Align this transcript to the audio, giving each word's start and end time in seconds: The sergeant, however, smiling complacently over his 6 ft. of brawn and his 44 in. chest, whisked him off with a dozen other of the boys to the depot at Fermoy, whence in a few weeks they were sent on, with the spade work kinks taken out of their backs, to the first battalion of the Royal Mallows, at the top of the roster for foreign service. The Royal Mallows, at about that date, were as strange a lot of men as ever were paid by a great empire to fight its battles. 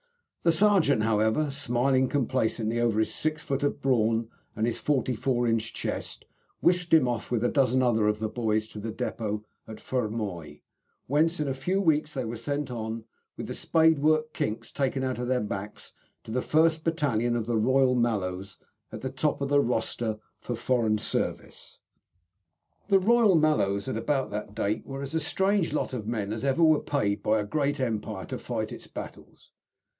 The 0.41 0.51
sergeant, 0.51 1.03
however, 1.03 1.51
smiling 1.51 2.09
complacently 2.09 2.79
over 2.79 2.97
his 2.97 3.13
6 3.13 3.45
ft. 3.45 3.61
of 3.61 3.79
brawn 3.83 4.27
and 4.55 4.65
his 4.65 4.79
44 4.79 5.47
in. 5.47 5.59
chest, 5.59 6.25
whisked 6.59 6.91
him 6.91 7.07
off 7.07 7.29
with 7.29 7.43
a 7.43 7.47
dozen 7.49 7.83
other 7.83 8.07
of 8.07 8.17
the 8.17 8.27
boys 8.27 8.67
to 8.69 8.79
the 8.79 8.89
depot 8.91 9.45
at 9.67 9.77
Fermoy, 9.79 10.63
whence 11.05 11.39
in 11.39 11.47
a 11.47 11.53
few 11.53 11.79
weeks 11.79 12.15
they 12.15 12.25
were 12.25 12.35
sent 12.35 12.71
on, 12.71 13.03
with 13.37 13.45
the 13.45 13.53
spade 13.53 13.99
work 13.99 14.33
kinks 14.33 14.71
taken 14.71 15.03
out 15.03 15.19
of 15.19 15.27
their 15.27 15.39
backs, 15.41 15.93
to 16.23 16.31
the 16.31 16.41
first 16.41 16.83
battalion 16.83 17.35
of 17.35 17.45
the 17.45 17.57
Royal 17.59 17.93
Mallows, 17.93 18.57
at 18.91 19.01
the 19.01 19.11
top 19.11 19.39
of 19.39 19.49
the 19.49 19.61
roster 19.61 20.17
for 20.39 20.55
foreign 20.55 20.97
service. 20.97 21.77
The 22.87 22.97
Royal 22.97 23.35
Mallows, 23.35 23.87
at 23.87 23.97
about 23.97 24.31
that 24.31 24.55
date, 24.55 24.83
were 24.87 25.03
as 25.03 25.11
strange 25.23 25.71
a 25.71 25.75
lot 25.75 25.93
of 25.93 26.07
men 26.07 26.33
as 26.33 26.43
ever 26.43 26.63
were 26.63 26.79
paid 26.79 27.21
by 27.21 27.39
a 27.39 27.43
great 27.45 27.79
empire 27.79 28.25
to 28.25 28.39
fight 28.39 28.71
its 28.71 28.87
battles. 28.87 29.51